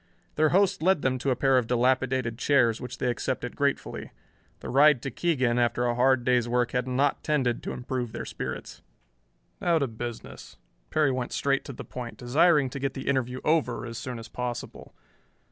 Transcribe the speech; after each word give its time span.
Their 0.33 0.49
host 0.49 0.81
led 0.81 1.03
them 1.03 1.19
to 1.19 1.29
a 1.29 1.35
pair 1.35 1.59
of 1.59 1.67
dilapidated 1.67 2.39
chairs, 2.39 2.81
which 2.81 2.97
they 2.97 3.11
accepted 3.11 3.55
gratefully. 3.55 4.09
The 4.61 4.69
ride 4.69 4.99
to 5.03 5.11
Keegan 5.11 5.59
after 5.59 5.85
a 5.85 5.93
hard 5.93 6.25
day's 6.25 6.49
work 6.49 6.71
had 6.71 6.87
not 6.87 7.23
tended 7.23 7.61
to 7.61 7.71
improve 7.71 8.11
their 8.11 8.25
spirits. 8.25 8.81
"Now 9.61 9.77
to 9.77 9.85
business." 9.87 10.57
Perry 10.89 11.11
went 11.11 11.33
straight 11.33 11.63
to 11.65 11.73
the 11.73 11.85
point, 11.85 12.17
desiring 12.17 12.71
to 12.71 12.79
get 12.79 12.95
the 12.95 13.07
interview 13.07 13.41
over 13.43 13.85
as 13.85 13.99
soon 13.99 14.17
as 14.17 14.27
possible. 14.27 14.95